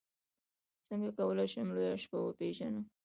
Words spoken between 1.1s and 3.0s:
کولی شم لویه شپه وپېژنم